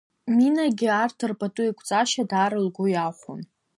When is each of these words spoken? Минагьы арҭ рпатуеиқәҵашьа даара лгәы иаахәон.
Минагьы 0.37 0.87
арҭ 1.01 1.19
рпатуеиқәҵашьа 1.31 2.23
даара 2.29 2.59
лгәы 2.65 2.85
иаахәон. 2.89 3.41